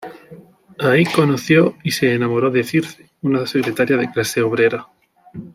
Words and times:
Ahí, 0.79 1.05
conoció 1.05 1.77
y 1.83 1.91
se 1.91 2.11
enamoró 2.15 2.49
de 2.49 2.63
Circe, 2.63 3.11
una 3.21 3.45
secretaria 3.45 3.97
de 3.97 4.09
clase 4.09 4.41
obrera. 4.41 4.87